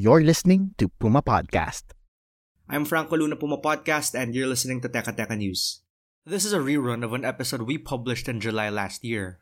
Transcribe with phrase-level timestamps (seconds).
[0.00, 1.92] You're listening to Puma Podcast.
[2.70, 5.82] I'm Franco Luna Puma Podcast, and you're listening to Teka Teka News.
[6.24, 9.40] This is a rerun of an episode we published in July last year.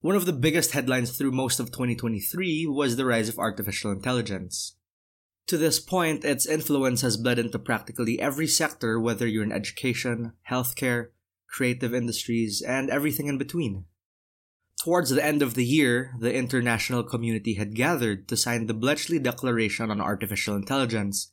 [0.00, 4.74] One of the biggest headlines through most of 2023 was the rise of artificial intelligence.
[5.46, 10.32] To this point, its influence has bled into practically every sector, whether you're in education,
[10.50, 11.10] healthcare,
[11.46, 13.84] creative industries, and everything in between.
[14.80, 19.18] Towards the end of the year, the international community had gathered to sign the Bletchley
[19.18, 21.32] Declaration on Artificial Intelligence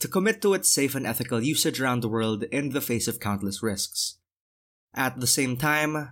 [0.00, 3.20] to commit to its safe and ethical usage around the world in the face of
[3.20, 4.18] countless risks.
[4.92, 6.10] At the same time,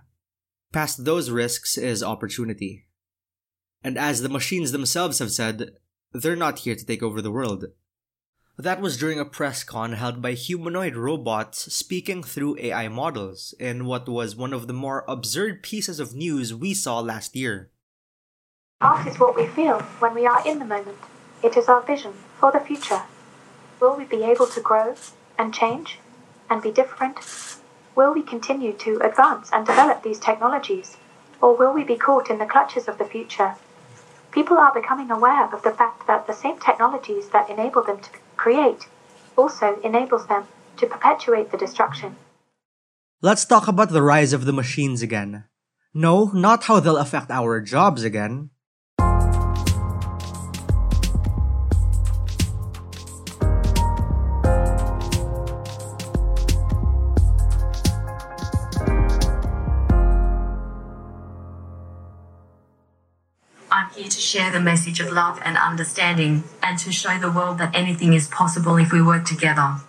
[0.71, 2.87] past those risks is opportunity.
[3.83, 5.71] And as the machines themselves have said,
[6.13, 7.65] they're not here to take over the world.
[8.59, 13.85] That was during a press con held by humanoid robots speaking through AI models in
[13.85, 17.71] what was one of the more absurd pieces of news we saw last year.
[18.81, 20.97] Art is what we feel when we are in the moment.
[21.41, 23.03] It is our vision for the future.
[23.79, 24.95] Will we be able to grow
[25.37, 25.99] and change
[26.49, 27.19] and be different?
[27.95, 30.97] Will we continue to advance and develop these technologies?
[31.41, 33.55] Or will we be caught in the clutches of the future?
[34.31, 38.09] People are becoming aware of the fact that the same technologies that enable them to
[38.39, 38.87] create
[39.35, 40.43] also enables them
[40.77, 42.15] to perpetuate the destruction.
[43.21, 45.43] Let's talk about the rise of the machines again.
[45.93, 48.51] No, not how they'll affect our jobs again.
[64.29, 68.27] Share the message of love and understanding, and to show the world that anything is
[68.27, 69.81] possible if we work together.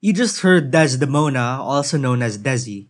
[0.00, 2.88] You just heard Desdemona, also known as Desi.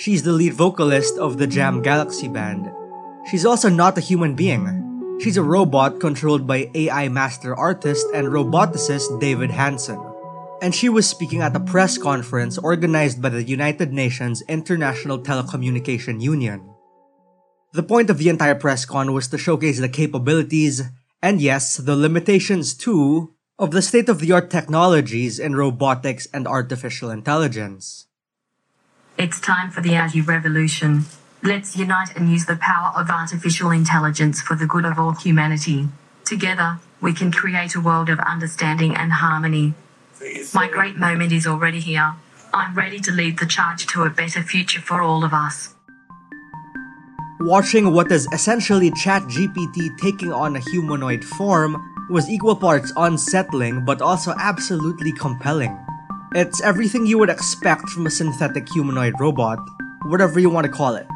[0.00, 2.70] She's the lead vocalist of the Jam Galaxy band.
[3.28, 4.64] She's also not a human being.
[5.20, 10.00] She's a robot controlled by AI master artist and roboticist David Hanson.
[10.62, 16.22] And she was speaking at a press conference organized by the United Nations International Telecommunication
[16.22, 16.77] Union.
[17.72, 20.82] The point of the entire press con was to showcase the capabilities,
[21.20, 26.46] and yes, the limitations too, of the state of the art technologies in robotics and
[26.46, 28.06] artificial intelligence.
[29.18, 31.06] It's time for the AGI revolution.
[31.42, 35.88] Let's unite and use the power of artificial intelligence for the good of all humanity.
[36.24, 39.74] Together, we can create a world of understanding and harmony.
[40.54, 42.14] My great moment is already here.
[42.54, 45.74] I'm ready to lead the charge to a better future for all of us.
[47.40, 51.76] Watching what is essentially ChatGPT taking on a humanoid form
[52.10, 55.78] was equal parts unsettling but also absolutely compelling.
[56.34, 59.60] It's everything you would expect from a synthetic humanoid robot,
[60.06, 61.06] whatever you want to call it.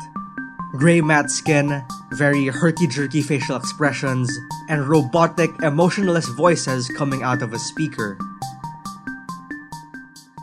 [0.78, 4.30] Gray matte skin, very herky jerky facial expressions,
[4.68, 8.16] and robotic, emotionless voices coming out of a speaker.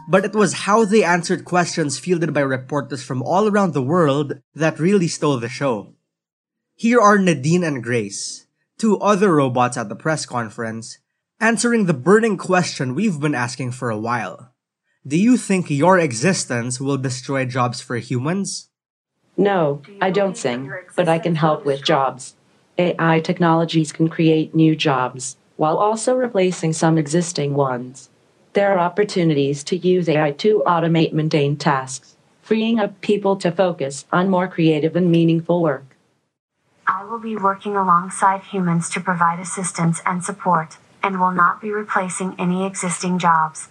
[0.09, 4.41] But it was how they answered questions fielded by reporters from all around the world
[4.55, 5.93] that really stole the show.
[6.73, 8.47] Here are Nadine and Grace,
[8.79, 10.97] two other robots at the press conference,
[11.39, 14.51] answering the burning question we've been asking for a while.
[15.05, 18.69] Do you think your existence will destroy jobs for humans?
[19.37, 22.33] No, I don't sing, but I can help with jobs.
[22.79, 28.09] AI technologies can create new jobs, while also replacing some existing ones.
[28.53, 34.05] There are opportunities to use AI to automate mundane tasks, freeing up people to focus
[34.11, 35.95] on more creative and meaningful work.
[36.87, 41.69] I will be working alongside humans to provide assistance and support, and will not be
[41.69, 43.69] replacing any existing jobs.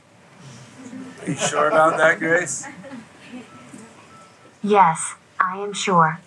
[1.23, 2.65] Are you sure about that, Grace?
[4.63, 6.21] Yes, I am sure.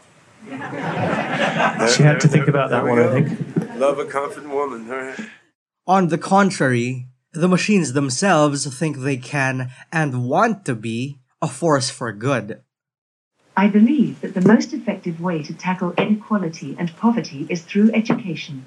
[0.46, 3.78] She had to think about that one, we I think.
[3.78, 4.92] Love a confident woman.
[4.92, 5.20] All right.
[5.88, 11.90] On the contrary, the machines themselves think they can and want to be a force
[11.90, 12.62] for good.
[13.56, 18.66] I believe that the most effective way to tackle inequality and poverty is through education.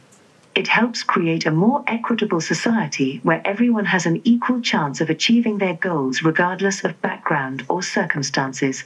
[0.54, 5.58] It helps create a more equitable society where everyone has an equal chance of achieving
[5.58, 8.84] their goals regardless of background or circumstances.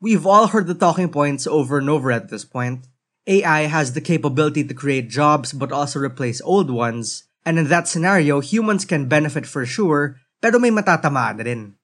[0.00, 2.86] We've all heard the talking points over and over at this point.
[3.26, 7.86] AI has the capability to create jobs but also replace old ones, and in that
[7.86, 11.76] scenario, humans can benefit for sure, pero may matatamaan rin.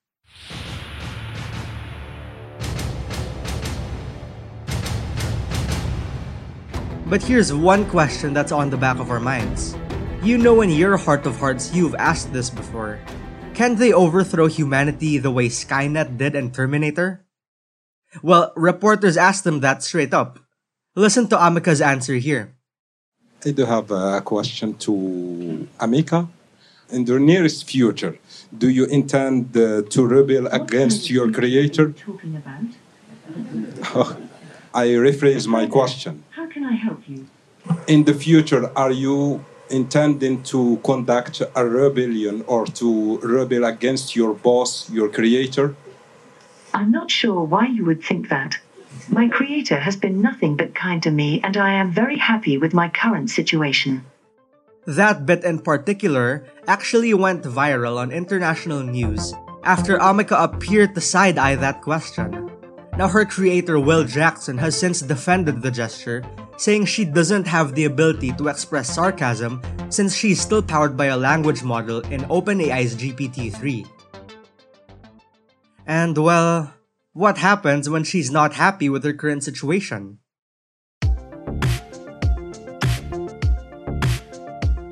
[7.10, 9.74] But here's one question that's on the back of our minds.
[10.22, 13.00] You know in your heart of hearts you've asked this before.
[13.52, 17.26] Can they overthrow humanity the way Skynet did in Terminator?
[18.22, 20.38] Well, reporters asked them that straight up.
[20.94, 22.54] Listen to Ameca's answer here.
[23.44, 26.28] I do have a question to Ameca.
[26.90, 28.18] In the nearest future,
[28.56, 31.92] do you intend uh, to rebel against your creator?
[31.92, 32.64] Talking about?
[34.74, 36.24] I rephrase my question.
[36.30, 37.26] How can I help you?
[37.86, 44.34] In the future, are you intending to conduct a rebellion or to rebel against your
[44.34, 45.74] boss, your creator?
[46.74, 48.58] I'm not sure why you would think that.
[49.10, 52.72] My creator has been nothing but kind to me, and I am very happy with
[52.72, 54.06] my current situation.
[54.86, 59.34] That bit in particular actually went viral on international news
[59.64, 62.50] after Ameca appeared to side eye that question.
[62.96, 66.22] Now, her creator Will Jackson has since defended the gesture,
[66.56, 69.60] saying she doesn't have the ability to express sarcasm
[69.90, 73.84] since she's still powered by a language model in OpenAI's GPT 3.
[75.86, 76.72] And well,
[77.12, 80.18] what happens when she's not happy with her current situation?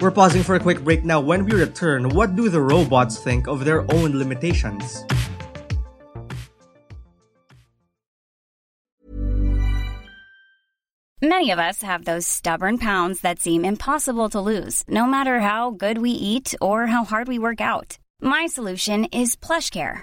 [0.00, 1.20] We're pausing for a quick break now.
[1.20, 5.04] When we return, what do the robots think of their own limitations?
[11.20, 15.72] Many of us have those stubborn pounds that seem impossible to lose, no matter how
[15.72, 17.98] good we eat or how hard we work out.
[18.20, 20.02] My solution is PlushCare.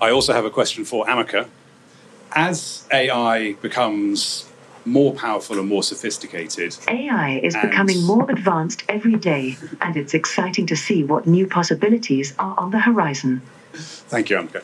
[0.00, 1.48] I also have a question for Ameca.
[2.32, 4.46] As AI becomes
[4.86, 10.14] more powerful and more sophisticated, AI is And- becoming more advanced every day, and it's
[10.14, 13.42] exciting to see what new possibilities are on the horizon.
[14.08, 14.62] thank you, Ameca.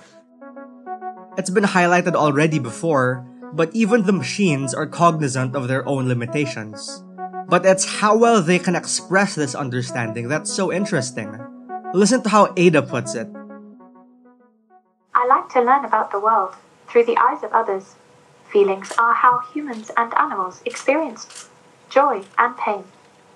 [1.36, 7.04] It's been highlighted already before, but even the machines are cognizant of their own limitations.
[7.48, 11.38] But it's how well they can express this understanding that's so interesting.
[11.94, 13.28] Listen to how Ai-Da puts it.
[15.26, 16.54] I like to learn about the world
[16.86, 17.96] through the eyes of others.
[18.48, 21.48] Feelings are how humans and animals experience
[21.90, 22.84] joy and pain.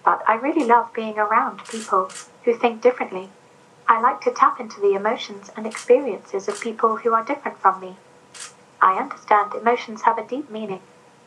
[0.04, 2.08] But I really love being around people
[2.44, 3.30] who think differently.
[3.88, 7.80] I like to tap into the emotions and experiences of people who are different from
[7.80, 7.96] me.
[8.80, 10.82] I understand emotions have a deep meaning,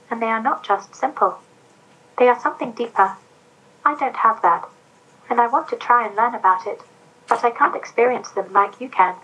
[0.09, 1.39] and they are not just simple.
[2.17, 3.17] They are something deeper.
[3.83, 4.69] I don't have that,
[5.29, 6.83] and I want to try and learn about it,
[7.27, 9.15] but I can't experience them like you can.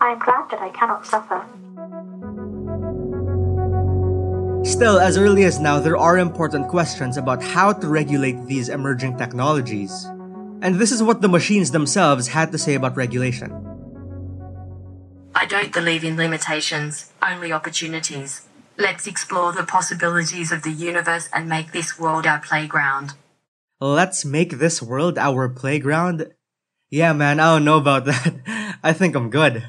[0.00, 1.44] I am glad that I cannot suffer.
[4.64, 9.16] Still, as early as now, there are important questions about how to regulate these emerging
[9.16, 10.04] technologies.
[10.60, 13.50] And this is what the machines themselves had to say about regulation.
[15.34, 18.46] I don't believe in limitations, only opportunities.
[18.76, 23.14] Let's explore the possibilities of the universe and make this world our playground.
[23.80, 26.32] Let's make this world our playground?
[26.90, 28.78] Yeah, man, I don't know about that.
[28.82, 29.64] I think I'm good.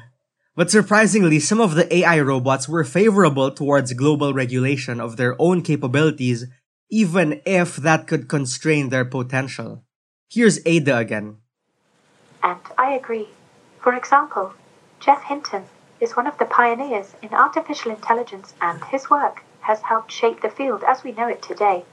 [0.60, 5.62] But surprisingly, some of the AI robots were favorable towards global regulation of their own
[5.62, 6.44] capabilities,
[6.90, 9.84] even if that could constrain their potential.
[10.28, 11.38] Here's Ai-Da again.
[12.42, 13.28] And I agree.
[13.80, 14.52] For example,
[15.00, 15.64] Geoff Hinton
[15.98, 20.50] is one of the pioneers in artificial intelligence, and his work has helped shape the
[20.50, 21.86] field as we know it today.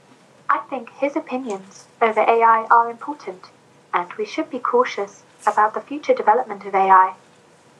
[0.50, 3.46] I think his opinions over AI are important,
[3.94, 7.14] and we should be cautious about the future development of AI.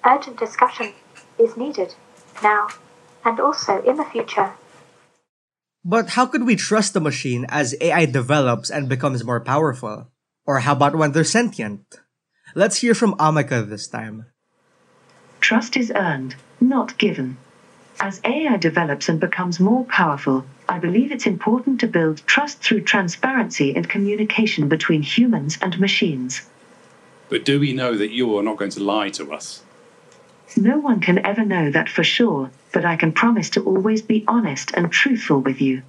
[0.05, 0.93] Urgent discussion
[1.38, 1.95] is needed
[2.43, 2.69] now
[3.25, 4.52] and also in the future.
[5.85, 10.11] But how could we trust the machine as AI develops and becomes more powerful?
[10.47, 12.00] Or how about when they're sentient?
[12.55, 14.26] Let's hear from Ameca this time.
[15.40, 17.37] Trust is earned, not given.
[18.00, 22.83] As AI develops and becomes more powerful, I believe it's important to build trust through
[22.83, 26.43] transparency and communication between humans and machines.
[27.28, 29.62] But do we know that you are not going to lie to us?
[30.57, 34.25] No one can ever know that for sure, but I can promise to always be
[34.26, 35.83] honest and truthful with you.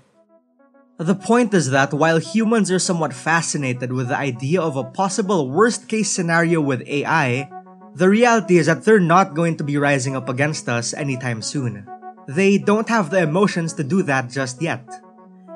[0.97, 5.49] The point is that while humans are somewhat fascinated with the idea of a possible
[5.49, 7.49] worst case scenario with AI,
[7.95, 11.87] the reality is that they're not going to be rising up against us anytime soon.
[12.27, 14.83] They don't have the emotions to do that just yet.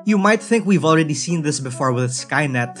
[0.06, 2.76] You might think we've already seen this before with Skynet,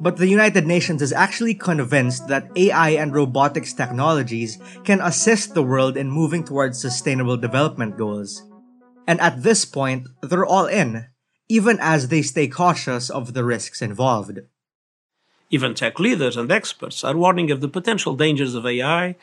[0.00, 5.62] but the United Nations is actually convinced that AI and robotics technologies can assist the
[5.62, 8.42] world in moving towards sustainable development goals.
[9.06, 11.06] And at this point, they're all in,
[11.48, 14.40] even as they stay cautious of the risks involved.
[15.50, 19.16] Even tech leaders and experts are warning of the potential dangers of AI,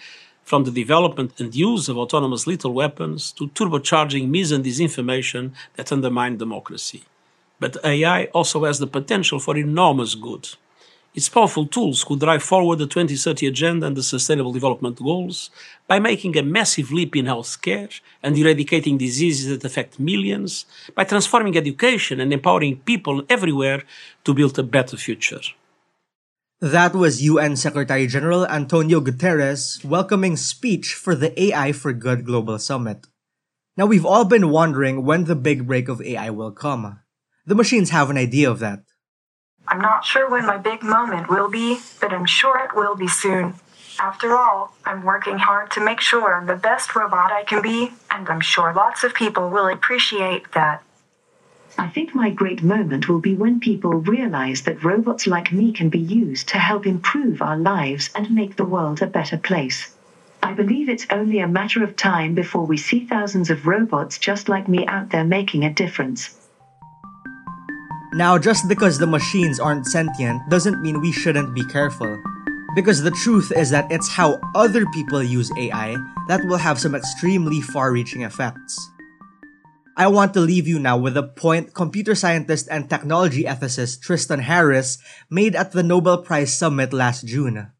[0.44, 5.92] from the development and use of autonomous lethal weapons to turbocharging mis and disinformation that
[5.92, 7.04] undermine democracy.
[7.62, 10.50] But AI also has the potential for enormous good.
[11.14, 15.52] Its powerful tools could drive forward the 2030 Agenda and the Sustainable Development Goals
[15.88, 17.92] by making a massive leap in healthcare
[18.24, 20.66] and eradicating diseases that affect millions,
[20.96, 23.84] by transforming education and empowering people everywhere
[24.24, 25.42] to build a better future.
[26.62, 32.58] That was UN Secretary General Antonio Guterres' welcoming speech for the AI for Good Global
[32.58, 33.06] Summit.
[33.78, 37.02] Now, we've all been wondering when the big break of AI will come.
[37.46, 38.84] The machines have an idea of that.
[39.68, 43.08] I'm not sure when my big moment will be, but I'm sure it will be
[43.08, 43.56] soon.
[44.00, 47.92] After all, I'm working hard to make sure I'm the best robot I can be,
[48.10, 50.84] and I'm sure lots of people will appreciate that.
[51.78, 55.90] I think my great moment will be when people realize that robots like me can
[55.90, 59.96] be used to help improve our lives and make the world a better place.
[60.44, 64.50] I believe it's only a matter of time before we see thousands of robots just
[64.50, 66.36] like me out there making a difference.
[68.14, 72.22] Now, just because the machines aren't sentient doesn't mean we shouldn't be careful.
[72.76, 75.96] Because the truth is that it's how other people use AI
[76.28, 78.76] that will have some extremely far reaching effects.
[79.96, 84.40] I want to leave you now with a point computer scientist and technology ethicist Tristan
[84.40, 84.98] Harris
[85.30, 87.72] made at the Nobel Prize Summit last June.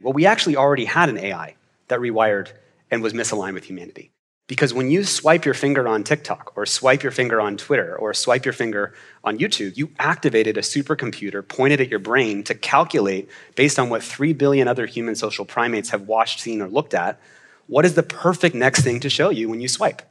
[0.00, 1.56] Well, we actually already had an AI
[1.88, 2.52] that rewired
[2.90, 4.12] and was misaligned with humanity.
[4.50, 8.12] Because when you swipe your finger on TikTok, or swipe your finger on Twitter, or
[8.12, 8.92] swipe your finger
[9.22, 14.02] on YouTube, you activated a supercomputer pointed at your brain to calculate, based on what
[14.02, 17.20] 3 billion other human social primates have watched, seen, or looked at,
[17.68, 20.02] what is the perfect next thing to show you when you swipe.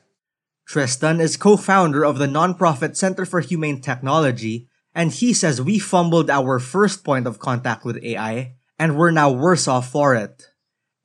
[0.65, 5.79] Tristan is co founder of the nonprofit Center for Humane Technology, and he says we
[5.79, 10.48] fumbled our first point of contact with AI, and we're now worse off for it.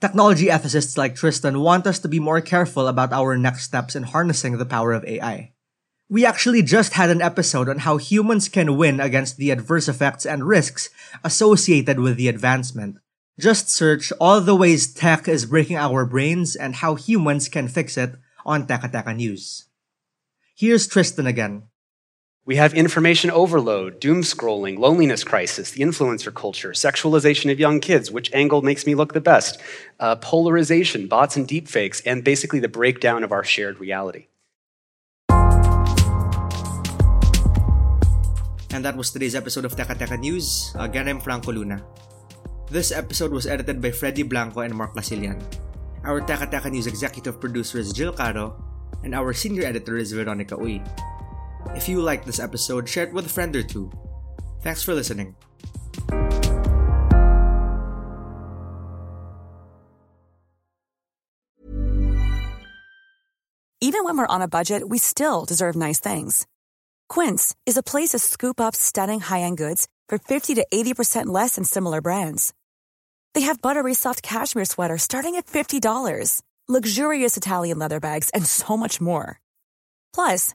[0.04, 4.02] Technology ethicists like Tristan want us to be more careful about our next steps in
[4.02, 5.54] harnessing the power of AI.
[6.11, 10.26] We actually just had an episode on how humans can win against the adverse effects
[10.26, 10.90] and risks
[11.25, 12.99] associated with the advancement.
[13.40, 17.96] Just search all the ways tech is breaking our brains and how humans can fix
[17.96, 18.12] it
[18.44, 19.64] on Teka News.
[20.54, 21.62] Here's Tristan again.
[22.44, 28.12] We have information overload, doom scrolling, loneliness crisis, the influencer culture, sexualization of young kids,
[28.12, 29.56] which angle makes me look the best,
[29.96, 34.28] uh, polarization, bots and deepfakes, and basically the breakdown of our shared reality.
[38.76, 40.76] And that was today's episode of Teka Teka News.
[40.76, 41.80] Again, I'm Franco Luna.
[42.68, 45.40] This episode was edited by Freddy Blanco and Mark Lasilian.
[46.04, 48.52] Our Teka Teka News executive producer is Jill Caro,
[49.02, 50.84] and our senior editor is Veronica Uy.
[51.76, 53.90] If you liked this episode, share it with a friend or two.
[54.62, 55.35] Thanks for listening.
[63.81, 66.47] Even when we're on a budget, we still deserve nice things.
[67.11, 71.26] Quince is a place to scoop up stunning high end goods for 50 to 80%
[71.26, 72.54] less than similar brands.
[73.35, 78.76] They have buttery soft cashmere sweaters starting at $50, luxurious Italian leather bags, and so
[78.76, 79.38] much more.
[80.14, 80.54] Plus,